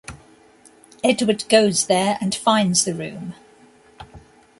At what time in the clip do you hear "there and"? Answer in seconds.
1.85-2.33